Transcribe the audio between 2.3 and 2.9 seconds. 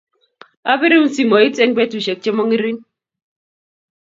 mo ngerink.